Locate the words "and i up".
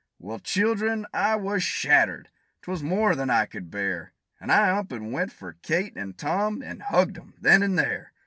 4.39-4.91